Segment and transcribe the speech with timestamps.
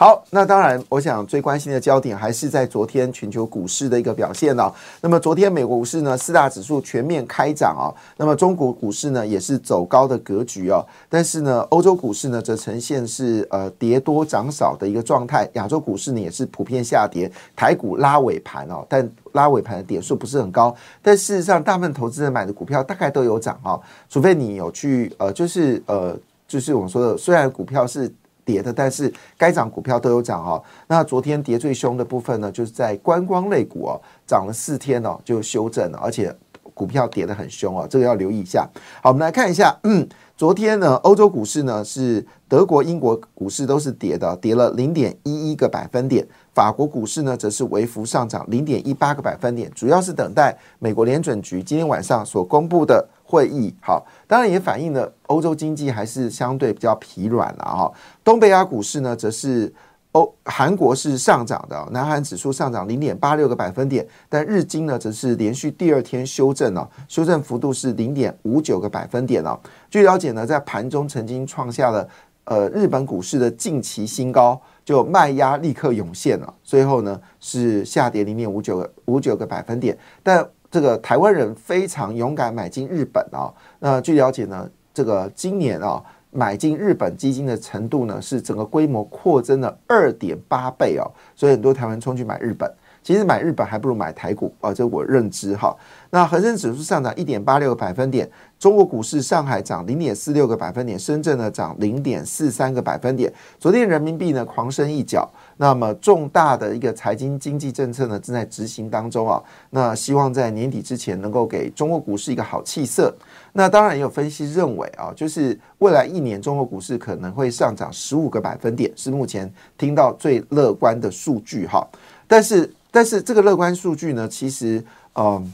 [0.00, 4.72] 好，那当然，我想最关心的焦点还是在昨天全球股市的一个表现哦。
[5.02, 13.46] 那么昨天美国股市呢，四大指数全面开涨啊，那么中国股市呢也是走高的格局哦，但是呢，欧洲股市呢则呈现是。
[13.50, 26.16] 呃，跌多涨少的一个状态，亚洲股市呢也是普遍下跌，台股拉尾盘哦，但拉尾盘的点数不是很高，但事实上大部分投资人买的股票大概都有涨哦，除非你有去呃，就是呃，
[26.48, 28.10] 就是我们说的，虽然股票是
[28.50, 30.62] 跌的，但是该涨股票都有涨哦。
[30.88, 36.34] 那昨天跌最凶的部分呢，就是在观光类股哦，涨了四天哦就修正了，而且
[36.74, 38.68] 股票跌得很凶哦，这个要留意一下。
[39.02, 40.08] 好，我们来看一下，嗯。
[40.40, 46.26] 昨天呢，欧洲股市呢是德国、英国股市都是跌的，跌了零点一一个百分点。
[46.54, 53.74] 法国股市呢则是微幅上涨零点一八个百分点，主要是等待美国联准局今天晚上所公布的会议。
[53.80, 57.92] 好，当然也反映了欧洲经济还是相对比较疲软了哈。
[58.24, 59.72] 东北亚股市呢则是。
[60.12, 69.56] 欧韩国是上涨的，南韩指数上涨零点八六个百分点，但日经呢则是连续第二天修正了，修正幅度是零点五九个百分点哦。
[69.88, 72.08] 据了解呢，在盘中曾经创下了
[72.42, 79.96] 呃日本股市的近期新高，就卖压立刻涌现了，最后呢是下跌零点五九个五九个百分点。
[80.20, 86.02] 但这个台湾人非常勇敢买进日本啊，那据了解呢，这个今年啊。
[86.32, 91.02] 买进日本基金的程度呢，是整个规模扩增了二点八倍哦，
[91.34, 92.72] 所以很多台湾冲去买日本。
[93.02, 95.74] 其实买日本还不如买台股啊，这我认知哈。
[96.10, 98.28] 那恒生指数上涨一点八六个百分点，
[98.58, 103.32] 中国股市上海涨零点四六个百分点，深圳呢涨零点四三个百分点。
[103.58, 113.14] 昨天人民币呢狂升一角，那么重大的一个财经经济政策呢正在执行当中啊，那希望在年底之前能够给中国股市一个好气色。
[113.52, 121.86] 那当然也有分析认为啊，就是未来一年中国股市可能会上涨十五个百分点，是目前听到最乐观的数据哈，
[122.26, 122.68] 但是。
[122.90, 124.84] 但是这个乐观数据呢，其实
[125.14, 125.52] 嗯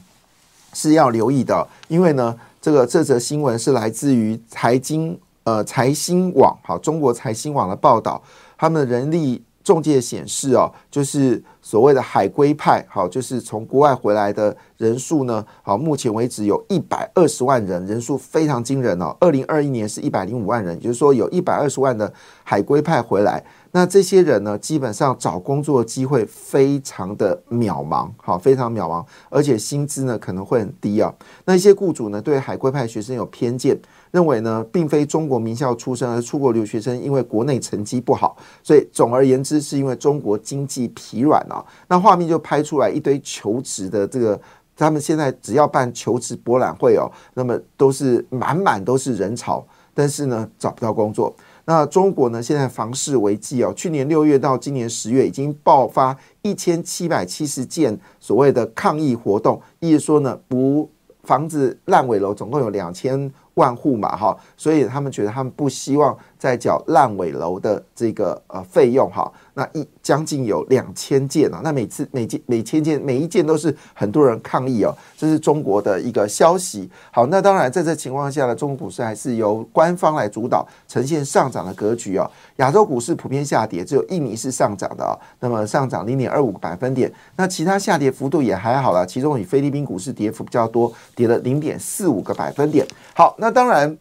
[0.72, 8.22] 是要留意的，因为呢，这个这则新闻是来自于财经呃财新网好中国财新网的报道，
[8.56, 19.16] 他们人力中介显示哦，就是所谓的海归派好，就是从国外回来的人数呢，好，目前为止有一百二十万人，人数非常惊人哦。
[19.18, 22.12] 二零二一年是一百零五万人，也就是说有一百二十万的
[22.44, 23.42] 海归派回来。
[23.76, 31.14] 那这些人呢，基本上找工作机会非常的渺茫，好，非常渺茫，而且薪资呢可能会很低啊。
[31.44, 33.78] 那一些雇主呢，对海归派学生有偏见，
[34.12, 41.62] 认为呢，并非中国名校出身而出国留学生，因为国内成绩不好，所以总而言之，是因为中国经济疲软啊。
[41.86, 44.40] 那画面就拍出来一堆求职的这个，
[44.74, 49.62] 他们现在只要办求职博览会哦，那么都是满满都是人潮，
[49.92, 51.36] 但是呢，找不到工作。
[51.68, 52.40] 那中国呢？
[52.40, 60.88] 现在房市危机哦，去年六月到今年十月，已经爆发一千七百七十件所谓的抗议活动，意思说呢，不
[61.24, 69.30] 房子烂尾楼总共有两千万户嘛，哈，所以他们觉得他们不希望再缴烂尾楼的这个呃费用哈。
[69.54, 76.88] 那一将近有两千件啊，那每次每件每千件每一件都是很多人抗议哦，这是中国的一个消息。
[77.10, 82.30] 好，那当然在这情况下呢，中国股市还是由官方来主导，呈现上涨的格局哦。
[82.56, 87.10] 亚洲股市普遍下跌，只有印尼是上涨的啊，那么上涨零点二五个百分点。
[87.36, 92.86] 那其他下跌幅度也还好了，其中以菲律宾股市跌幅比较多，跌了零点四五个百分点。
[93.14, 93.96] 好，那那当然。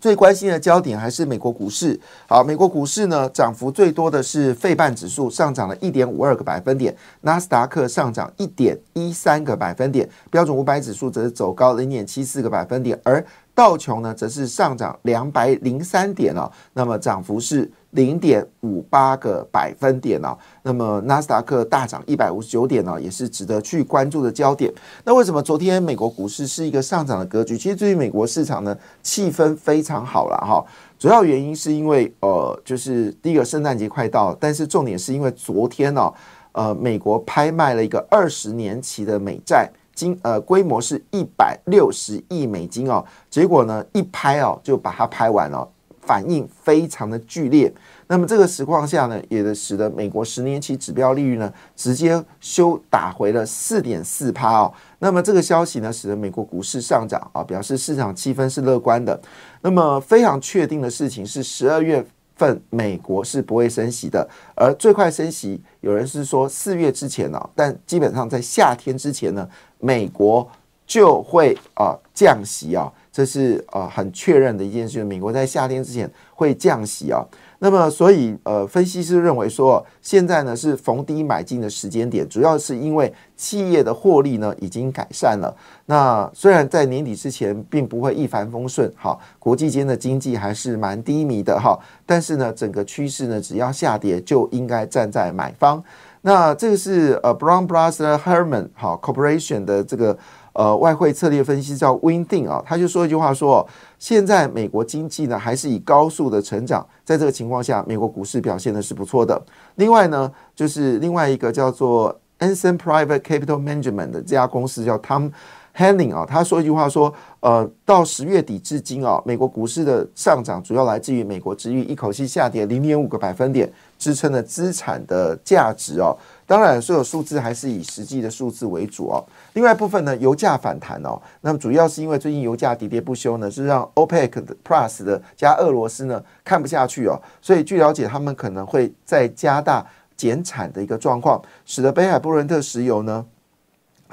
[0.00, 2.00] 最关心的焦点还是美国股市。
[2.26, 17.70] 好，美国股市呢，涨幅最多的是费半指数上涨了一点五二个百分点，纳斯达克上涨一点一三个百分点，标准五百指数则是走高零点七四个百分点，而道琼呢，则是上涨两百零三点哦，那么涨幅是。
[17.92, 24.72] 零点五八个百分点哦，那么纳斯达克大涨一百五十九点呢，也是值得去关注的焦点。
[25.04, 27.58] 那为什么昨天美国股市是一个上涨的格局？
[27.58, 30.64] 其实对于美国市场呢，气氛非常好了哈。
[30.98, 36.10] 主要原因是因为呃，就是第一个圣诞节快到，但是重点是因为昨天呢，
[36.52, 45.68] 呃，美国拍卖了一个二十年期的美债，金呃规模是一百六十亿美金哦，结果呢一拍哦就把它拍完了。
[46.04, 47.72] 反应非常的剧烈。
[48.08, 54.74] 那么这个实况下呢，也使得美国十年期指标利率呢直接修打回了四点四趴哦。
[54.98, 59.18] 那么这个消息呢，使得美国股市上涨啊，表示市场气氛是乐观的。
[59.60, 62.04] 那么非常确定的事情是，十二月
[62.42, 69.48] 份美国是不会升息的，而最快升息，有人是说四月之前呢，但基本上在夏天之前呢，
[69.78, 70.50] 美国
[70.84, 77.24] 就会啊降息啊，这是啊很确认的一件事，美国在夏天之前会降息啊。
[77.64, 85.56] 那么，所以呃，分析师认为说，现在呢是逢低买进的时间点，主要是因为企业的获利呢已经改善了。
[85.86, 95.80] 那虽然在年底之前并不会一帆风顺，哈，国际间的经济还是蛮低迷的哈，但是呢，整个趋势呢，只要下跌就应该站在买方。
[96.22, 100.18] 那这个是呃，Brown Brothers Herman 哈 Corporation 的这个。
[100.52, 103.66] 呃，外汇策略分析叫 Winding 啊，他就说一句话说，
[103.98, 109.40] 现在美国经济呢还是以高速的成长，在这个情况下，美国股市表现的是不错的。
[109.76, 115.30] 另外呢，就是另外一个叫做 Anson Private Capital Management 的这家公司叫 Tom
[115.74, 126.14] Henning 啊，他说一句话说，呃，到十月底至今啊，美国股市的上涨主要来自于美国之于一口气下跌零点五个百分点，支撑了资产的价值哦。
[126.52, 129.24] 当然，所有数字还是以实际的数字为主哦。
[129.54, 139.82] 另外一部分呢，油价反弹哦，那么主要是因为最近油价跌跌不休呢，是让 OPEC 的 Plus 的加俄罗斯呢看不下去哦，所以据了解，他们可能会再加大
[140.14, 143.24] 减产的一个状况，使得北海布伦特石油呢。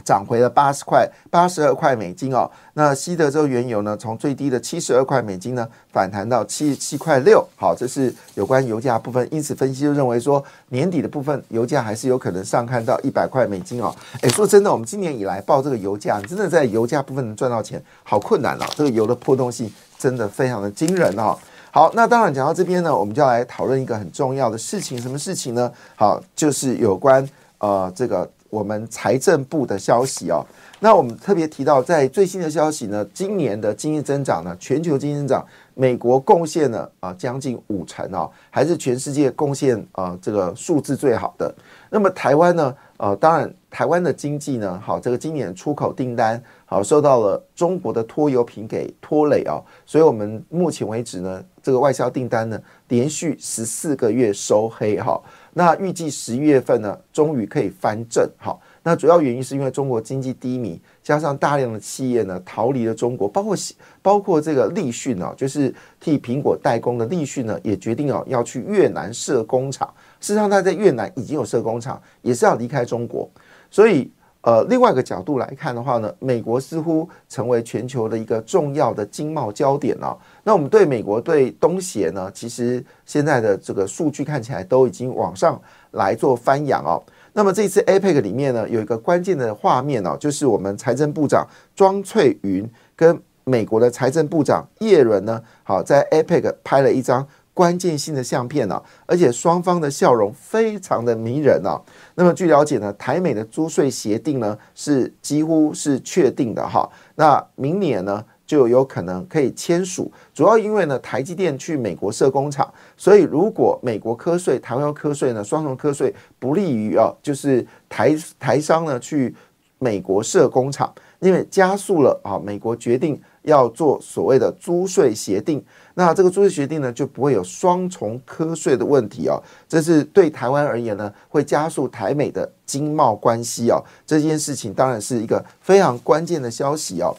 [0.03, 2.49] 涨回了八十块、八十二块美金哦。
[2.73, 7.45] 那西德州原油呢，从最低的七十二块美金呢，反弹到七十七块六。
[7.55, 9.27] 好，这是有关油价部分。
[9.31, 13.93] 因此，分析就认为说，年底的部分油价还是有可能上看到一百块美金哦。
[14.21, 18.65] 诶，说真的，我们今年以来报这个油价，真的在油价部分能赚到钱，好困难哦。
[18.75, 21.37] 这个油的波动性真的非常的惊人哦。
[21.71, 25.71] 好，那当然讲到这边呢，我们就要来讨论一个很重要的事情，什么事情呢？
[25.95, 28.29] 好，就是有关呃这个。
[28.49, 30.45] 我们财政部的消息哦，
[30.79, 41.53] 那我们特别提到，在最新的消息呢，今年的经济增长呢，全球经济增长，美国贡献了啊将近五成哦，还是全世界贡献啊这个数字最好的。
[41.89, 55.21] 那么台湾呢，呃，当然台湾的经济呢，好，这个今年出口订单好受到了中国的拖油瓶给拖累哦，所以我们目前为止呢，这个外销订单呢，连续十四个月收黑哈。
[55.53, 58.29] 那预计十一月份呢，终于可以翻正。
[58.37, 63.55] 好，那主要原因是因为中国经济低迷，加上大量的企业呢逃离了中国，包括
[64.01, 69.87] 包括这个立讯啊，就是替苹果代工的立讯呢，也决定哦要去越南设工厂。
[70.19, 73.29] 事实上，它在越南已经有设工厂，也是要离开中国，
[73.71, 74.11] 所以。
[74.41, 80.17] 呃，另外一个角度来看的话呢，美国似乎成为全球的一个重要的经贸焦点哦。
[80.45, 87.03] 那我们对美国对东协呢，其实现在的这个数据看起来都已经往上来做翻扬哦。
[87.33, 91.45] 那么这次 APEC 里面呢，有一个关键的画面哦，就是我们财政部长
[91.75, 97.27] 庄翠云跟美国的财政部长叶伦呢，好在 APEC 拍了一张。
[97.59, 101.77] 关键性的相片呢，而且双方的笑容非常的迷人啊。
[102.15, 106.89] 那么据了解呢，台美的租税协定呢是几乎是确定的哈。
[107.15, 119.35] 那明年呢就有可能可以签署，主要因为呢台积电去美国设工厂，所以如果美国科税，台湾科税呢，双重科税不利于啊，就是台台商呢去
[119.79, 120.89] 美国设工厂，
[121.19, 125.61] 因为加速了啊，美国决定要做所谓的租税协定。
[125.99, 129.35] 那这个租税协定呢，就不会有双重课税的问题哦。
[129.67, 133.83] 这是对台湾而言呢，会加速台美的经贸关系哦。
[134.07, 137.13] 这件事情当然是一个非常关键的消息哦。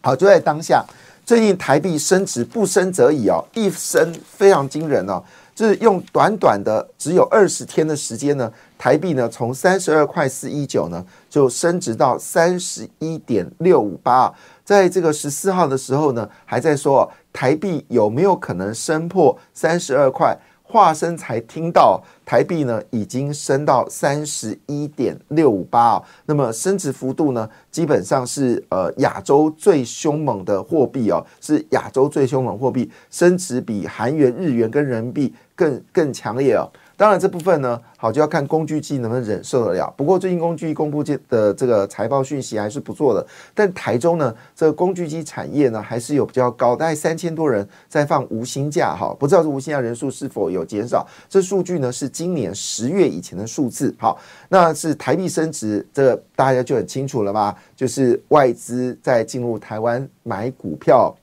[0.00, 0.84] 好，就在当下，
[1.24, 5.22] 最近台币升值不升则已哦，一升非常惊人哦。
[5.54, 14.32] 就是用短短的只有二十天的时间呢，台币呢从三十二块四一九呢就升值到三十一点六五八。
[14.64, 20.36] 在这个十四号的时候呢，还在说台币有没有可能升破三十二块？
[20.62, 36.70] 华生才听到台币呢已经升到三十一点六五八啊，那么升值幅度呢基本上是呃亚洲最凶猛的货币哦，是亚洲最凶猛货币，升值比韩元、日元跟人民币更更强烈哦。
[37.00, 39.90] 当然，这部分呢，好就要看工具机能不能忍受得了。
[39.96, 43.26] 不过，最近工具机公布的这个财报讯息还是不错的。
[43.54, 49.16] 但台中呢，这个工具机产业呢，还是有比较高，大概三千多人在放无薪假哈。
[49.18, 51.08] 不知道这无薪假人数是否有减少？
[51.26, 53.94] 这数据呢是今年十月以前的数字。
[53.98, 57.56] 好，那是台币升值，这大家就很清楚了吧？
[57.74, 61.16] 就是外资在进入台湾买股票，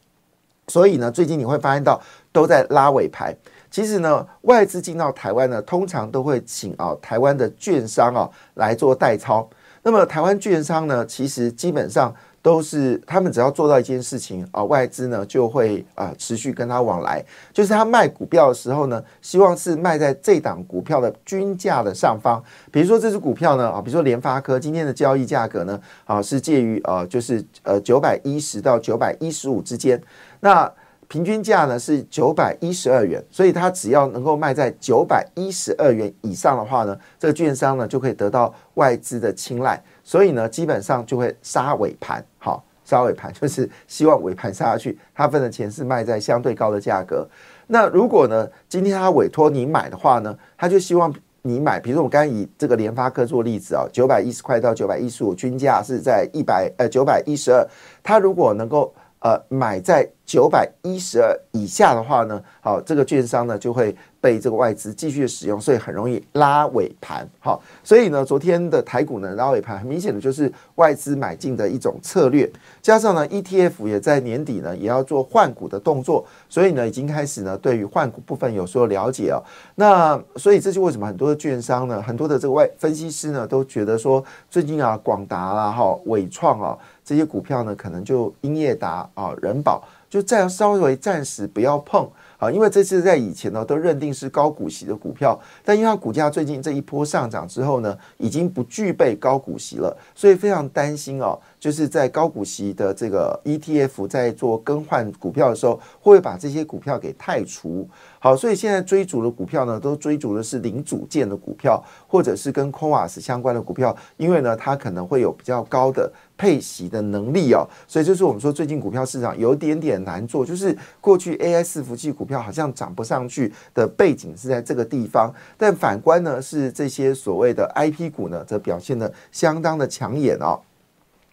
[0.69, 2.01] 所以呢，最近你会发现到。
[2.33, 3.35] 都在拉尾盘。
[3.69, 9.47] 其实呢，外资进到台湾呢，通常都会请啊台湾的券商啊来做代操。
[9.83, 17.23] 那么台湾券商呢，其实基本上都是他们只要做到一件事情啊，外资呢就会啊持续跟他往来。
[17.53, 22.43] 就是他卖股票的时候呢，希望是卖在这档股票的均价的上方。
[22.69, 30.01] 比如说这只股票呢啊，比如说联发科今天的交易价格呢啊是介于呃就是呃九百一十到九百一十五之间。
[30.41, 30.69] 那
[31.07, 47.25] 平均价呢是九百一十二元，所以它只要能够卖在九百一十二元以上的话呢，这个券商呢就可以得到外资的青睐，所以呢基本上就会杀尾盘，好杀尾盘 就是希望尾盘杀下去，他分的钱是卖在相对高的价格。
[47.67, 57.65] 那如果呢今天他委托你买的话呢，他就希望你买，比如说我刚刚以这个联发科做例子啊，九百一十块到九百一十五，均价是在一百呃九百一十二，
[58.03, 60.09] 他如果能够呃买在。
[60.27, 63.95] 九百一十二以下的话呢，好，这个券商呢就会
[64.27, 67.25] 被这个外资继续使用，所以很容易拉尾盘。
[67.39, 72.51] 好，所以呢，昨天的台股呢拉尾盘，很明显的就是外资买进的一种策略。
[72.81, 79.41] 加上呢，ETF 也在年底呢也要做换股的动作，所以呢已经开始呢对于换股部分有所了解哦。
[79.75, 89.81] 那所以这就为什么很多的券商呢，很多的这个外分析师呢都觉得说，最近啊广达啦、哈伟创啊这些股票呢，可能就英业达啊、人保。
[90.09, 107.87] 就再稍微暂时不要碰啊，因为这次在以前呢都认定是高股息的股票，但因为它股价最近这一波上涨之后呢，已经不具备高股息了，所以非常担心哦，就是在高股息的这个 ETF 在做更换股票的时候，会不会把这些股票给汰除？
[108.19, 116.11] 好，所以现在追逐的股票呢，都追逐的是零组件的股票，或者是跟 c o a s 相关的股票，因为呢，它可能会有比较高的。
[116.37, 130.59] 配息的能力哦，所以就是我们说最近股票市场有点点难做，就是过去 AI 伺服器股票好像涨不上去的背景是在这个地方，但反观呢是这些所谓的 IP 股呢，则表现的相当的抢眼哦。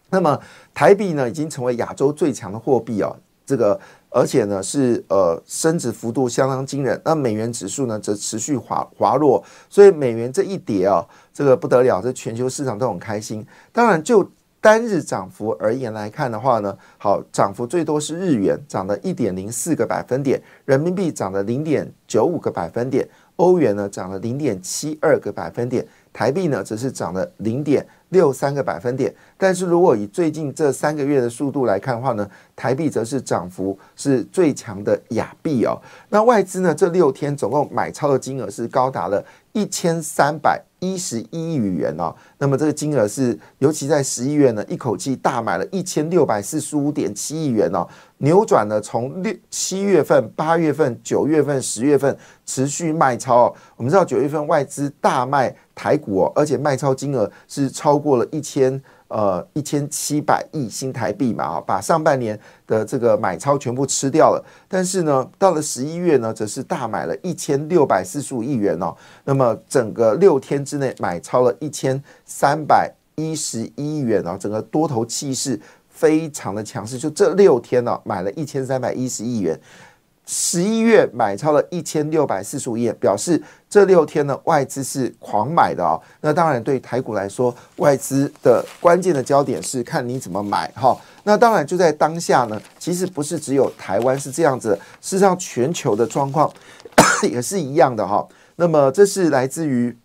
[0.09, 0.39] 那么
[0.73, 13.45] 台币呢已经成为亚洲最强的货币哦，这个而且呢是呃升值幅度相当惊人，那美元指数呢则持续滑滑落，所以美元这一跌啊，这个不得了，这全球市场都很开心。
[13.73, 14.27] 当然就
[14.65, 29.13] 单日涨幅而言来看的话呢，好，涨幅最多是日元涨了一点零四个百分点，人民币涨了零点九五个百分点，欧元呢涨了零点七二个百分点，台币呢则是涨了零点六三个百分点。
[29.37, 35.79] 但是如果以最近这三个月的速度来看的话呢，台币则是涨幅是最强的亚币哦。
[36.09, 40.59] 那外资呢这六天总共买超的金额是高达了一千三百。
[40.93, 47.87] 一十一亿元哦，那么这个金额是，尤其在十一月呢，一口气大买了一千六百四十五点七亿元哦，
[48.17, 53.53] 扭转了从六七月份、八月份、九月份、十月份持续卖超。
[53.75, 58.81] 我们知道九月份外资大卖台股哦，而且卖超金额是超过了一千。
[59.07, 64.43] 呃，一千七百亿新台币嘛，啊，把上半年的这个买超全部吃掉了。
[64.67, 68.95] 但是呢，到了十一月呢，则是大买了一千六百四十五亿元哦。
[69.23, 76.97] 那么整个六天之内买超了一千三百一十一亿元哦，整个多头气势非常的强势。
[76.97, 79.59] 就这六天呢，买了一千三百一十亿元。
[80.27, 83.39] 十一月买超了一千六百四十五亿，表示
[83.69, 86.01] 这六天呢外资是狂买的哦。
[86.21, 90.97] 那当然对台股来说，外资的关键的焦点是看你怎么买哈。
[91.23, 96.51] 那当然就在当下呢，其实不是只有台湾是这样子，事实上全球的状况
[97.29, 98.27] 也是一样的哈。
[98.55, 99.95] 那么这是来自于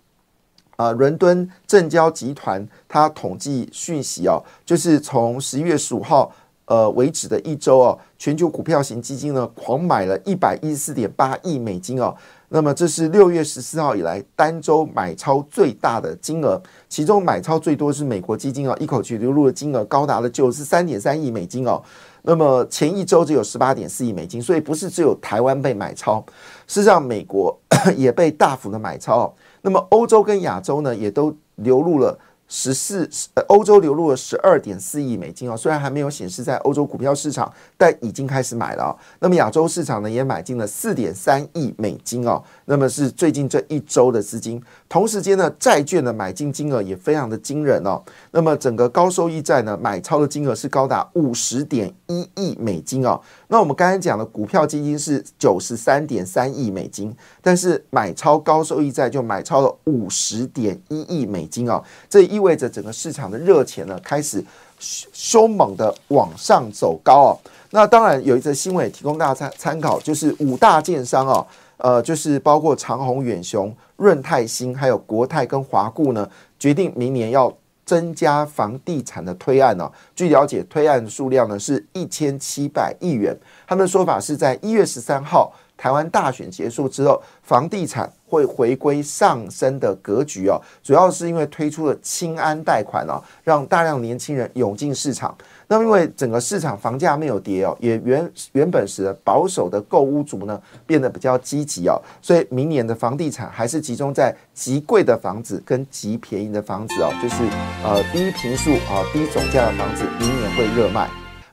[0.76, 6.30] 啊伦敦证交集团它统计讯息哦，就是从十一月十五号。
[6.70, 12.14] 呃，为止的一周哦，全球股票型基金呢狂买了一百一十四点八亿美金哦，
[12.48, 21.82] 那么这是六月十四号以来单周买超最大的金额，其中买超最多是美国基金哦，一口气流入的金额高达了九十三点三亿美金哦，
[22.22, 26.24] 那么前一周只有十八点四亿美金，所以不是只有台湾被买超，
[26.68, 27.58] 事实上美国
[27.98, 32.16] 也被大幅的买超，那么欧洲跟亚洲呢也都流入了。
[32.52, 38.94] 十四，呃欧洲流入了十二点四亿美金哦，虽然还没有显示在欧洲股票市场，但已经开始买了。
[39.20, 44.60] 那么亚洲市场呢，也买进了四点三亿美金哦，那么是最近这一周的资金。
[44.88, 48.02] 同时间呢，债券的买进金额也非常的惊人哦。
[48.32, 53.20] 那么整个高收益债呢，买超的金额是高达五十点一亿美金哦。
[53.46, 64.42] 那我们刚才讲的股票基金是九十三点三亿美金，但是买超高收益债就买超了五十点一亿美金哦，这意意味着整个市场的热钱呢开始
[64.78, 67.30] 凶猛的往上走高哦。
[67.70, 76.28] 那当然有一则新闻也提供大家参参考，就是五大建商啊，呃，就是包括长虹、远雄、润泰新，还有国泰跟华固呢，
[76.58, 77.54] 决定明年要
[77.84, 79.88] 增加房地产的推案呢。
[80.16, 83.38] 据了解，推案数量呢是一千七百亿元。
[83.66, 88.12] 他们的说法是在一月十三号台湾大选结束之后，房地产。
[88.30, 95.36] 会回归上升的格局哦，主要是因为推出了清安贷款哦，让大量年轻人涌进市场。
[95.66, 107.42] 那么因为整个市场房价没有跌哦，也原原本时保守的购屋族呢变得比较积极哦，所以明年的房地产还是集中在极贵的房子跟极便宜的房子哦，就是
[107.82, 111.10] 呃低平数啊低总价的房子，明年会热卖。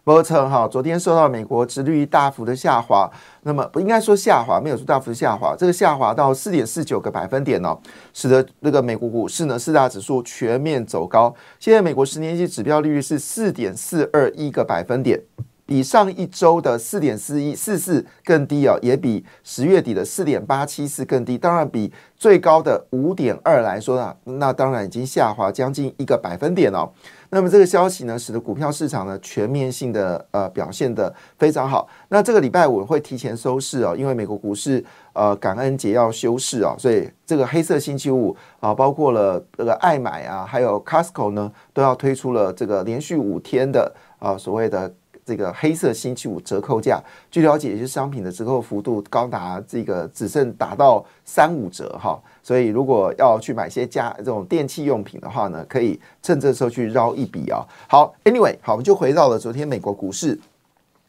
[0.07, 3.11] 波特哈，昨天受到美国殖率大幅的下滑，
[3.41, 7.77] 那么不应该说下滑，没有说大幅下滑，这个下滑到四点四九个百分点哦，
[8.13, 11.35] 使得那个美国股市呢四大指数全面走高。
[11.59, 15.21] 现在美国十年期指标利率是四点四二一个百分点，
[15.67, 21.37] 比上一周的四点四一四四更低哦，也比十月底的四点八七四更低。
[21.37, 26.89] 当然，比最高的五点二来说呢，那当然已经下滑将近一个百分点哦。
[27.29, 31.85] 那么这个消息呢，使得股票市场呢全面性的呃表现的非常好。
[32.07, 34.81] 那这个礼拜五会提前收市哦，因为美国股市
[35.11, 44.93] 呃感恩节要休市啊，所以这个黑色星期五啊，包括了这个爱买啊，还有 Costco 呢，都要推出了这个连续五天的啊所谓的。
[45.27, 57.59] 这个黑色星期五折扣价，据了解，也是商品的折扣幅度高达这个只剩达到三五折哈，所以如果要去买些家这种电器用品的话呢，可以趁这时候去捞一笔啊。
[57.89, 60.39] 好，Anyway，好，我们就回到了昨天美国股市，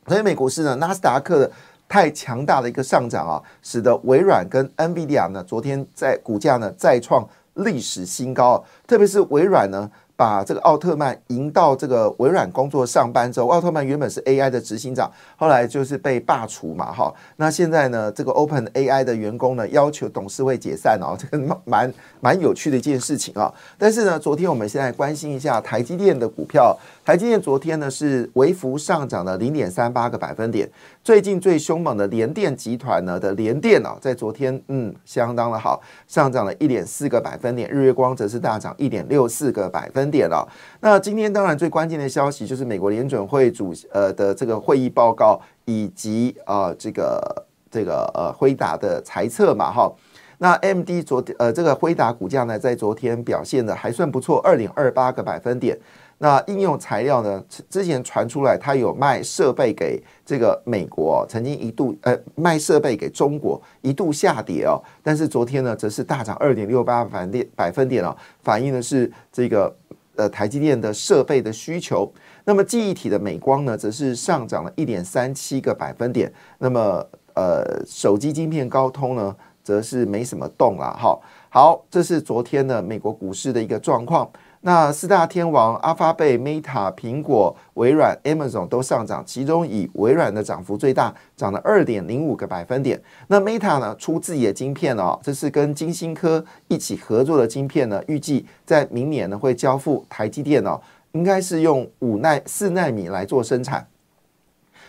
[0.05, 1.53] 昨天美国股市呢，纳斯达克的
[1.89, 9.89] 太强大的一个上涨啊，使得微软跟 NVIDIA 呢，昨天在股价呢再创历史新高，特别是微软呢。
[10.19, 17.15] 把这个奥特曼引到这个微软工作上班之后，奥特曼原本是 AI 的执行长，后来就是被罢除嘛，哈。
[17.37, 23.55] 那现在呢，这个 Open AI 的员工呢要求董事会解散哦， 这个蛮蛮有趣的一件事情啊。
[23.79, 26.77] 但是呢，昨天我们现在关心一下台积电的股票，
[27.09, 30.71] 台积电昨天呢是微幅上涨了零点三八个百分点。
[31.03, 40.11] 最近最凶猛的联电集团呢的联电啊，在昨天嗯相当的好，上涨了一点四个百分点，日月光则是大涨一点六四个百分。
[40.11, 40.47] 点了，
[40.81, 49.91] 那今天当然最关键的消息就是美国联准会主呃的这个会议报告以及啊这个这个呃辉达的财测嘛哈，
[50.39, 55.79] 那 M D 昨天呃这个辉达股价呢在昨天表现的还算不错，二点二八个百分点。
[56.19, 69.75] 那应用材料呢之前传出来它有卖设备给这个美国，曾经一度呃卖设备给中国一度下跌哦，但是昨天呢则是大涨二点六八百分点百分点哦，反映的是这个。
[70.19, 72.13] 呃，台积电的设备的需求，
[72.45, 76.33] 那么记忆体的美光呢，则是上涨了一点三七个百分点。
[76.59, 79.37] 那么，呃，手机晶片高通呢，
[79.69, 80.97] 则是没什么动了。
[80.99, 84.27] 哈，好，这是昨天的美国股市的一个状况。
[84.63, 92.99] 那四大天王阿发贝、Meta、苹果、微软、Amazon 都上涨，其中以微软的涨幅最大，涨了二点零五个百分点。
[93.27, 100.81] 那 Meta 呢，出自己的晶片哦，这是跟金星科一起合作的晶片呢，预计在明年呢会交付台积电哦，
[101.13, 103.87] 应该是用五奈四纳米来做生产。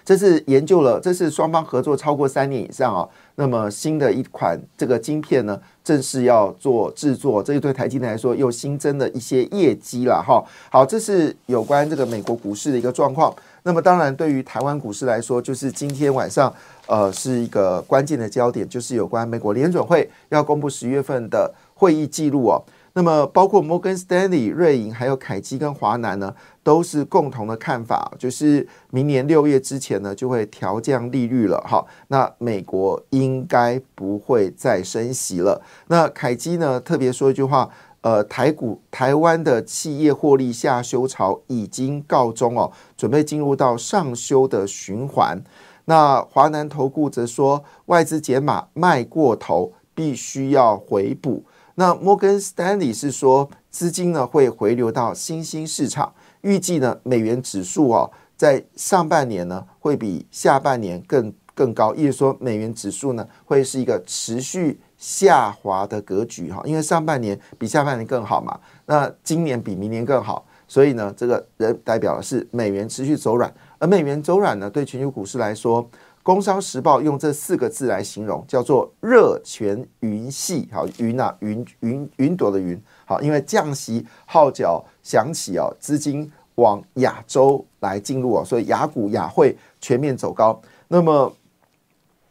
[0.09, 3.07] 这是研究了，这是双方合作超过三年以上啊。
[3.35, 10.43] 那么新的一款这个晶片呢，正式要做制作，这对台积电来说又新增了一些业绩了哈。
[10.71, 13.31] 好，这是有关这个美国股市的一个状况。
[13.61, 16.51] 那么当然，对于台湾股市来说，就是今天晚上
[16.87, 22.59] 呃是一个关键的焦点，就是有关美国联准会要公布十月份的会议记录哦。
[22.93, 31.59] 那么，包括摩根斯丹利、瑞银、还有凯基跟华南呢，都是共同的看法，就是明年六月之前呢，就会调降利率了。
[31.61, 35.61] 哈，那美国应该不会再升息了。
[35.87, 37.69] 那凯基呢，特别说一句话，
[38.01, 45.41] 呃，台股台湾的企业获利下修潮已经告终哦，准备进入到上修的循环。
[45.85, 51.43] 那华南投顾则说，外资解码卖过头，必须要回补。
[51.79, 75.89] 那摩根斯丹利是说，资金呢会回流到新兴市场，预计呢美元指数哦，在上半年呢会比下半年更更高，意思说美元指数呢会是一个持续下滑的格局哈，因为上半年比下半年更好嘛，那今年比明年更好，所以呢这个人代表的是美元持续走软，而美元走软呢对全球股市来说。
[76.29, 80.69] 工商时报用这四个字来形容，叫做热泉云系。
[80.71, 82.79] 好，云啊，云云云朵的云。
[83.03, 90.61] 好，因为降息号角响起哦，资金往亚洲来进入哦，所以雅股雅汇全面走高。
[90.89, 91.33] 那么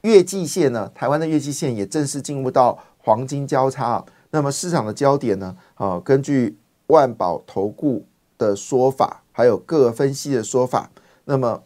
[0.03, 0.89] 月季线呢？
[0.95, 4.05] 台湾的月季线也正式进入到黄金交叉。
[4.31, 5.57] 那么市场的焦点呢？
[5.75, 6.57] 啊，根据
[6.87, 8.07] 万宝投顾
[8.39, 10.89] 的说法，还有各分析的说法，
[11.25, 11.65] 那么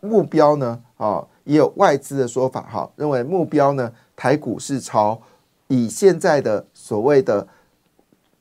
[0.00, 0.80] 目目标呢？
[0.98, 5.18] 啊，也有外资的说法哈，认为目标呢，台股是朝
[5.68, 7.48] 以现在的所谓的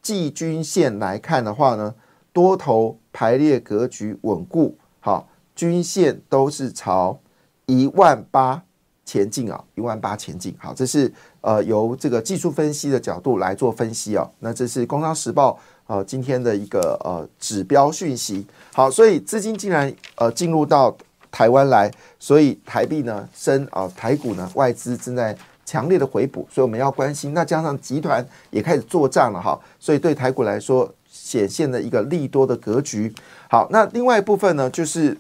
[0.01, 1.95] 季均线来看的话呢，
[2.33, 7.17] 多头排列格局稳固，好，均线都是朝
[7.65, 8.61] 一万八。
[9.05, 10.53] 前进啊，一万八前进。
[10.59, 14.29] 好，这是呃由这个技术分析的角度来做分析啊。
[14.39, 15.51] 那这是《工商时报》
[15.87, 18.45] 呃今天的一个呃指标讯息。
[18.73, 20.93] 好，所以资金竟然呃进入到
[21.37, 27.31] 台湾来，所以台币呢升啊，台股呢外资正在强烈的回补，所以我们要关心。
[27.35, 33.13] 那加上集团也开始做账了哈，所以对台股来说显现了一个利多的格局。
[33.51, 35.15] 好，那另外一部分呢，就是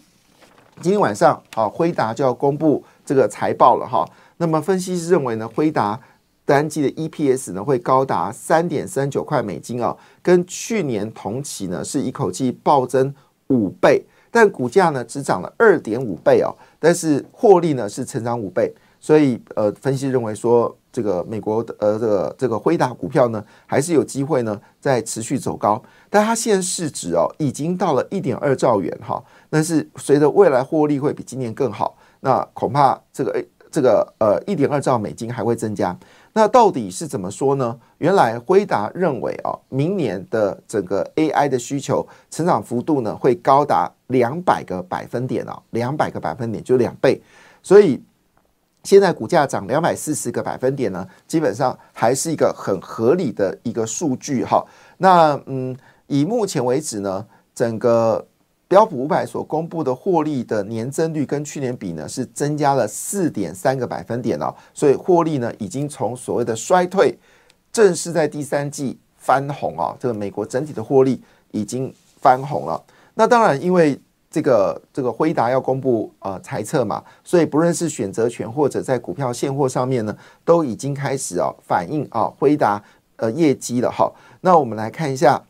[0.81, 2.83] 今天晚上啊，辉达就要公布。
[3.05, 4.03] 这个财报了哈，
[4.37, 5.97] 那么分析师认为呢，辉达
[6.45, 13.13] 单季的 EPS 呢会高达三点三九块美金啊，跟去年同期呢是一口气暴增
[13.49, 14.03] 五倍，
[14.37, 31.97] 但股价呢只涨了二点五倍哦，但是获利呢是成长五倍，所以呃，分析认为说这个美国的呃这个这个辉达股票呢还是有机会呢在持续走高，但它现市值哦已经到了一点二兆元哈，但是随着未来获利会比今年更好。
[32.19, 35.97] 那恐怕这个这个呃一点二兆美金还会增加。
[36.37, 37.79] 那到底是怎么说呢？
[37.97, 47.19] 原来辉达认为啊，明年的整个 AI 的需求成长幅度呢会高达两百个百分点啊，两百个百分点就两倍。
[47.63, 47.99] 所以
[48.83, 54.63] 现在股价涨两百四十个百分点呢，基本上还是一个很合理的一个数据哈。
[54.99, 58.23] 那嗯，以目前为止呢，整个。
[58.67, 67.17] 标普五百所公布的获利的年增率跟去年比呢，是增加了四点三个百分点哦，所以获利呢已经从所谓的衰退，
[67.71, 72.83] 正式在第三季翻红啊，这个美国整体的获利已经翻红了。
[73.13, 73.99] 那当然，因为
[74.29, 82.83] 这个这个辉达要公布呃财测嘛，所以不论是选择权或者在股票现货上面呢，都已经开始啊反映啊辉达
[83.15, 84.11] 呃业绩了哈。
[84.41, 85.41] 那我们来看一下，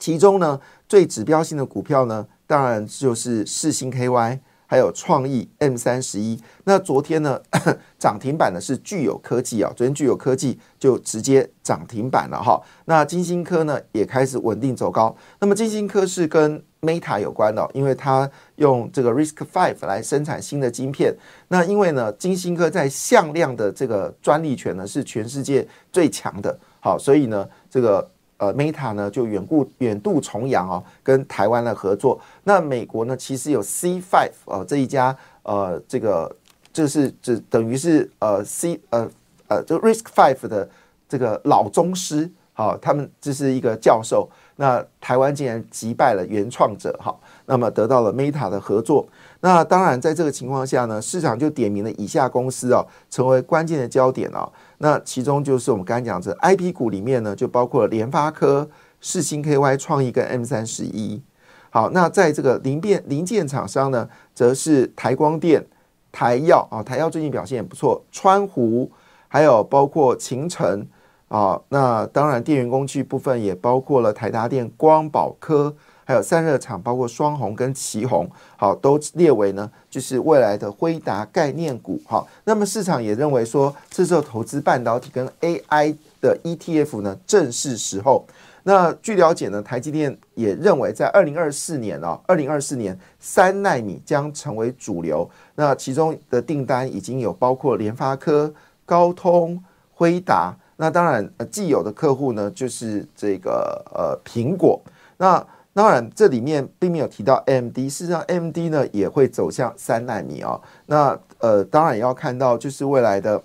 [0.00, 0.58] 其中呢。
[0.90, 6.42] 最指标性的股票呢，当然就是四星 KY，还有创意 M 三十一。
[6.64, 7.40] 那昨天呢，
[7.96, 12.60] 涨停板的是具有科技啊，昨天具有科技就直接涨停板了哈。
[12.86, 15.16] 那金星科呢也开始稳定走高。
[15.38, 21.14] 那么金星科是跟 Meta 有关的，因为它用这个 Risk Five 来生产新的晶片。
[21.46, 28.10] 那因为呢，金星科在向量的这个专利权呢是全世界最强的，好，所以呢这个。
[28.40, 32.18] 呃，Meta 呢就远顾远渡重洋哦，跟台湾的合作。
[32.44, 36.34] 那美国呢，其实有 C Five 呃这一家呃这个
[36.72, 39.10] 就是这等于是呃 C 呃
[39.48, 40.66] 呃就 Risk Five 的
[41.06, 44.26] 这个老宗师，好，他们这是一个教授。
[44.56, 49.06] 那台湾竟然击败了原创者，哈，那么得到了 Meta 的合作。
[49.42, 54.52] 那当然，在这个情况下呢，市场就点名了以下公司哦，成为关键的焦点哦。
[54.78, 58.68] 那其中就是我们刚才讲这 I P 股里面呢，就包括了联发科、
[59.00, 61.22] 世星 K Y、创意跟 M 三十一。
[61.70, 65.64] 好，那在这个零变零件厂商呢，则是台光电、
[66.12, 68.90] 台药啊，台药最近表现也不错，川湖，
[69.26, 70.86] 还有包括秦城
[71.28, 71.58] 啊。
[71.70, 75.74] 那当然，电源工具部分也包括了台达电、光宝科。
[76.10, 88.26] 还有散热厂，包括双红跟旗红，好，都列为呢，就是未来的辉达概念股，好，那么市场也认为说，这时候投资半导体跟 AI 的 ETF 呢，正是时候。
[88.64, 95.30] 那据了解呢，台积电也认为，在二零二四年啊，二零二四年三纳米将成为主流。
[95.54, 98.52] 那其中的订单已经有包括联发科、
[98.84, 99.62] 高通、
[99.94, 104.82] 辉达，那当然，既有的客户呢，就是这个呃苹果，
[105.16, 105.46] 那。
[105.72, 110.60] 当然，这里面并没有提到 M D，事实上 M D 呢也会走向三纳米啊。
[110.86, 113.40] 那呃，当然也要看到就是未来的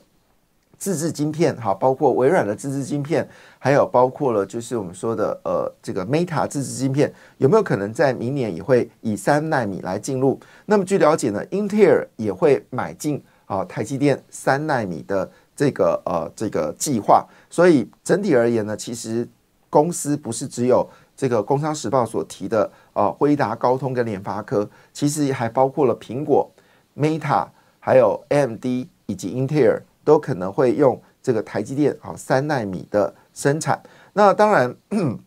[0.78, 3.26] 自制晶片，哈，包括微软的自制晶片，
[3.60, 10.40] 还有包括了就是我们说的呃这个 Meta 自制晶片，有没有可能在明年也会以三纳米来进入？
[10.66, 17.24] 那么据了解呢，英特尔也会买进啊台积电三纳米的这个呃这个计划。
[17.52, 19.28] 所以整体而言呢，其实
[19.70, 20.90] 公司不是只有。
[21.16, 26.52] 这个《工商时报》所提的啊，辉达、高通跟联发科，其实还包括了苹果、
[26.98, 27.48] Meta，
[27.80, 28.66] 还有 AMD
[29.06, 33.82] 以及英特尔，都可能会用这个台积电啊三纳米的生产。
[34.14, 34.76] 那当然，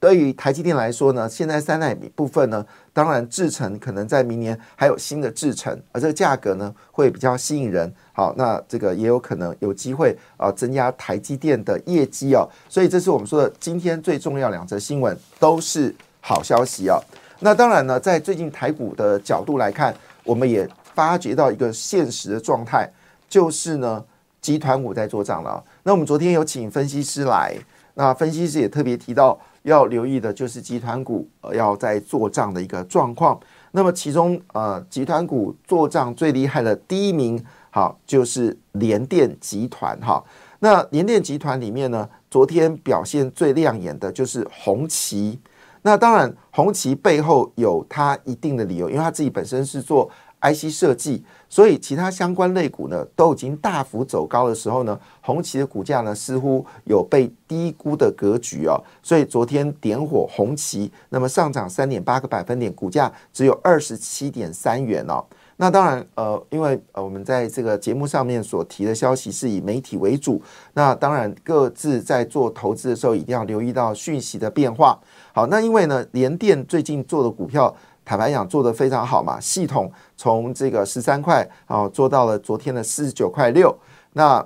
[0.00, 2.64] 对于台积电来说呢，现在三纳米部分呢，
[2.98, 7.88] 当然制程可能在明年还有新的制程，而这个价格呢会比较吸引人。
[8.12, 12.44] 好，那这个也有可能有机会啊，增加台积电的业绩哦。
[12.68, 17.00] 所以这是我们说的今天最重要两则新闻，都是好消息哦。
[17.38, 22.90] 那当然呢，在最近台股的角度来看，我们也发觉到一个现实的状态，
[23.28, 24.04] 就是呢，
[24.40, 25.62] 集团股在做账了。
[25.84, 27.54] 那我们昨天有请分析师来，
[27.94, 33.38] 那分析师也特别提到要留意的就是集团股呃要在做账的一个状况。
[33.70, 40.24] 那么其中呃，集团股做账最厉害的第一名，好就是联电集团哈。
[40.60, 45.38] 那联电集团里面呢，昨天表现最亮眼的就是红旗。
[45.82, 65.24] 那当然，红旗背后有它一定的理由，因为它自己本身是做 IC 设计，所以其他相关类股呢都已经大幅走高的时候呢，红旗的股价呢似乎有被低估的格局哦，所以昨天点火红旗，那么上涨三点八个百分点，股价只有二十七点三元哦。
[65.60, 70.40] 那当然，呃，因为呃，我们在这个节目上面所提的消息是以媒体为主，
[70.74, 74.96] 那当然各自在做投资的时候一定要留意到讯息的变化。
[75.32, 77.74] 好，那因为呢，联电最近做的股票，
[78.08, 83.76] 坦白讲做的非常好嘛，系统从这个十三块啊做到了昨天的四十九块六，
[84.14, 84.42] 那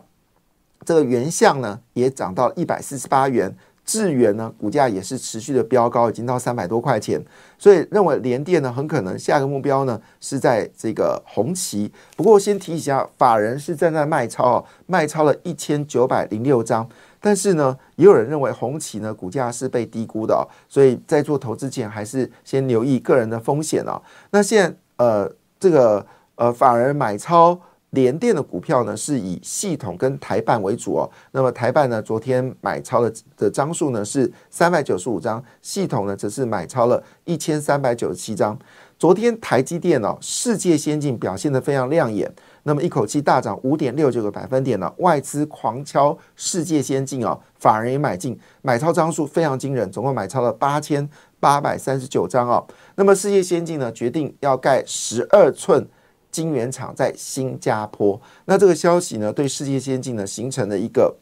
[0.85, 3.57] 这个原相呢也涨到一百四十八元。
[3.85, 7.21] 智源呢，股价也是持续的飙高，已经到三百多块钱，
[7.59, 11.93] 所以认为联电呢，很可能下个目标呢是在这个红旗。
[12.17, 16.89] 不过先提一下，法人是站在卖超啊，卖超了一千九百零六张。
[17.23, 23.99] 但是呢，也有人认为红旗呢股价是被低估的，所以在做投资前还是先留意个人的风险啊。
[24.31, 26.05] 那现在呃，这个
[26.35, 27.59] 呃，法人买超。
[27.93, 31.11] 联电的股票呢，是以系统跟台办为主哦。
[31.33, 38.59] 那么台办呢，昨天买超的的张数呢是三百九十五张，系统呢则是买超了一千三百九十七张。
[39.03, 51.11] 昨天台积电哦，世界先进表现的非常亮眼，那么一口气大涨五点六九个百分点呢，外资狂敲世界先进哦，法人也买进，买超张数非常惊人，总共买超了八千
[51.41, 52.65] 八百三十九张哦。
[52.95, 55.85] 那么世界先进呢，决定要盖十二寸。
[56.31, 61.17] 晶圆厂在新加坡，那这个消息呢，对世界先进呢形成了一个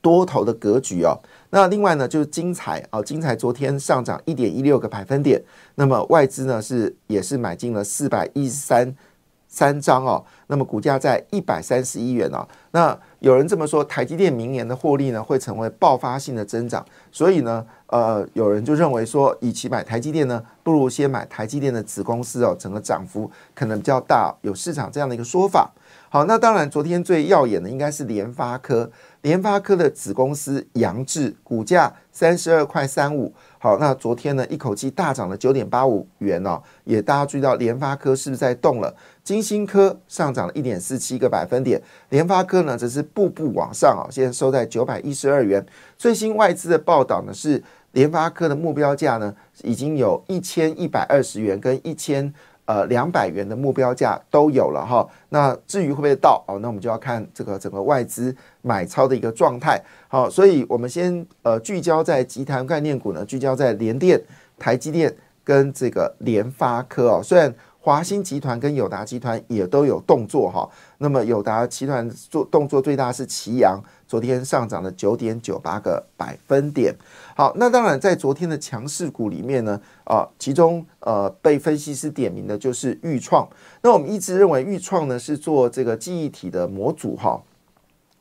[0.00, 1.18] 多头的格局哦。
[1.50, 5.42] 那另外呢，就是精彩啊，精彩昨天上涨一点一六个百分点，
[5.76, 8.94] 那么外资呢是也是买进了四百一十三
[9.48, 12.46] 三张哦，那么股价在一百三十一元哦。
[12.72, 17.66] 那有人这么说，台积电明年的获利呢会成为爆发性的增长，所以呢。
[17.90, 25.72] 呃，有人就认为说，与其买台积电呢，不如先买台积电的子公司哦，整个涨幅可能比较大，有市场这样的一个说法。
[26.10, 28.90] 好，那当然，昨天最耀眼的应该是联发科，
[29.20, 33.30] 联发科的子公司扬智股价三十二块三五。
[33.58, 38.94] 好，那昨天呢，一口气大涨了九点八五元哦，也大家注意到联发科是不是在动了？
[39.22, 45.64] 金星科上涨了一点四七个百分点，联发科呢则是步步往上啊，现在收在九百一十二元。
[45.98, 52.32] 最新外资的报道呢是，联发科的目标价呢已经有一千一百二十元跟一千
[52.68, 55.08] 呃两百元的目标价都有了哈。
[55.30, 59.82] 那至于会不会到哦，那我们就要看这个整个外资买超的一个状态。
[60.06, 64.20] 好，所以我们先呃聚焦在集团概念股呢，聚焦在联电、
[64.58, 67.20] 台积电跟这个联发科哦。
[67.22, 67.52] 虽然
[67.88, 76.94] 华兴集团跟友达集团也都有动作哈，那么友达集团做动作最大是奇阳，昨天上涨了九点九八个百分点。
[77.34, 83.48] 好，那当然在昨天的强势股里面呢，啊，其中呃被分析师点名的就是豫创。
[83.80, 87.42] 那我们一直认为豫创呢是做这个记忆体的模组哈。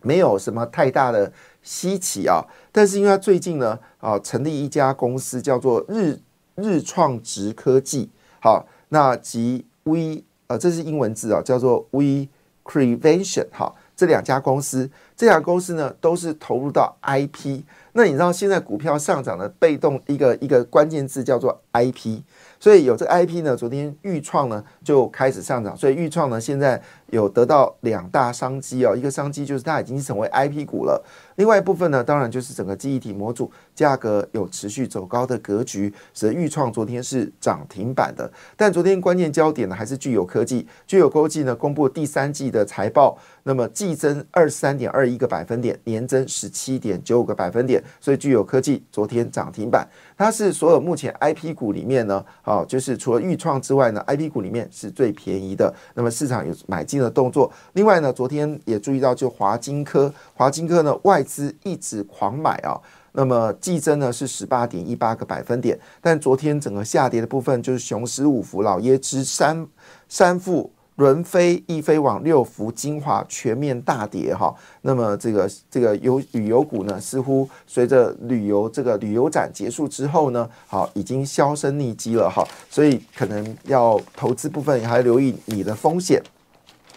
[0.02, 1.30] 没有什么太大的
[1.62, 6.18] 稀奇啊，但是因为他最近呢啊成立一家公司叫做日
[6.56, 12.28] 日创直科技，好，那及 V 呃这是英文字啊，叫做 We
[12.64, 17.62] Creation 哈，这两家公司，这两家公司呢都是投入到 IP，
[17.94, 22.22] 那你知道现在股票上涨的被动一个一个关键字叫做 IP。
[22.60, 31.00] 所以有这个 IP 呢，昨天预创呢就开始上涨，所以预创呢现在有得到两大商机哦，一个商机就是它已经成为 IP 股了，
[31.36, 38.28] 另外一部分呢，当然就是整个记忆体模组价格有持续走高的格局，使得预创昨天是涨停板的。
[38.56, 49.88] 但昨天关键焦点呢还是具有科技，具有科技呢公布第三季的财报，那么季增二十三点二一个百分点，年增十七点九五个百分点，所以具有科技昨天涨停板。
[50.18, 55.72] 它是所有目前 IP 股里面呢，好，就是除了豫创之外呢，IP 股里面是最便宜的。
[55.94, 57.52] 那么市场有买进的动作。
[57.74, 62.82] 另外呢，昨天也注意到，就华金科，华金科呢外资一直狂买啊。
[63.12, 69.68] 那么季增呢是十八点一八个百分点，但昨天整个下跌的部分就是雄狮五福、老椰汁、三
[70.10, 70.72] 三富。
[70.98, 86.22] 轮飞、易飞网、六福、精华全面大跌哈，那么这个这个游旅游股呢，似乎随着旅游这个旅游展结束之后呢，好已经销声匿迹了哈，所以可能要投资部分也还留意你的风险。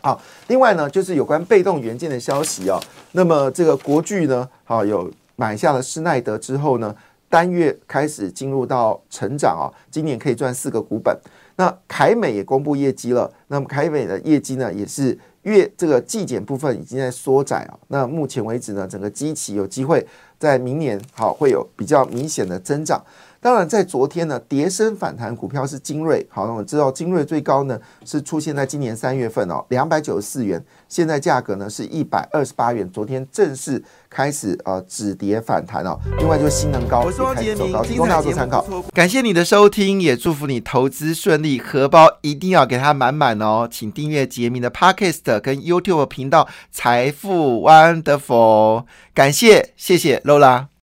[0.01, 2.81] 好，另外呢就是有关被动元件的消息啊，
[3.13, 6.97] 那么这个国巨呢，好有买下了施耐德之后呢，
[7.29, 11.15] 单月开始进入到成长啊，今年可以赚四个股本。
[11.61, 17.79] 那凯美也公布业绩了，那么凯美的业绩呢，也是月这个季减部分已经在缩窄啊。
[17.89, 20.07] 那目前为止呢，整个机器有机会
[20.39, 23.05] 在明年好会有比较明显的增长。
[23.43, 26.27] 当然，在昨天呢，跌升反弹股票是精锐。
[26.29, 32.87] 好，那我们知道精锐最高呢是出现在今年三月份哦，两百九十四元，现在价格呢是一百二十八元。
[32.91, 35.99] 昨天正式开始呃止跌反弹哦。
[36.19, 38.63] 另外就是新能高，我是汪杰明，提供大家做参考。
[38.93, 43.67] 感谢你的收听，也祝福你投资顺利，荷包一定要给它满满哦。
[43.71, 48.85] 请订阅杰明的 Podcast 跟 YouTube 频道财富 Wonderful。
[49.15, 50.71] 感谢，谢谢 Lola。